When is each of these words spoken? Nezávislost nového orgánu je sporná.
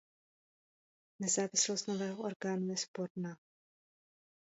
Nezávislost 1.19 1.87
nového 1.87 2.17
orgánu 2.23 2.69
je 2.69 2.77
sporná. 2.77 3.37